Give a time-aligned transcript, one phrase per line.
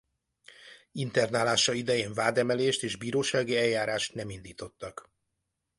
[0.91, 5.11] Internálása idején vádemelést és bírósági eljárást nem indítottak.